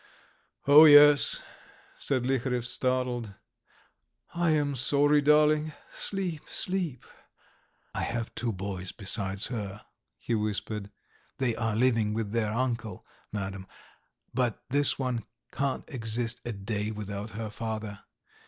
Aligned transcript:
"Oh, 0.65 0.85
yes!" 0.85 1.43
said 1.95 2.23
Liharev, 2.25 2.65
startled. 2.65 3.35
"I 4.33 4.49
am 4.49 4.75
sorry, 4.75 5.21
darling, 5.21 5.73
sleep, 5.93 6.49
sleep.... 6.49 7.05
I 7.93 8.01
have 8.01 8.33
two 8.33 8.51
boys 8.51 8.91
besides 8.91 9.45
her," 9.53 9.85
he 10.17 10.33
whispered. 10.33 10.89
"They 11.37 11.55
are 11.55 11.75
living 11.75 12.15
with 12.15 12.31
their 12.31 12.51
uncle, 12.51 13.05
Madam, 13.31 13.67
but 14.33 14.63
this 14.71 14.97
one 14.97 15.23
can't 15.51 15.83
exist 15.87 16.41
a 16.45 16.51
day 16.51 16.89
without 16.89 17.29
her 17.37 17.51
father. 17.51 17.99